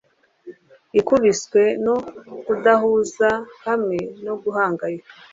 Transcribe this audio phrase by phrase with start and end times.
[0.99, 1.95] ikubiswe no
[2.45, 3.29] kudahuza
[3.65, 5.11] hamwe no guhangayika